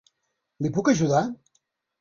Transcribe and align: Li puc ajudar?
Li 0.67 0.71
puc 0.79 0.91
ajudar? 0.95 1.23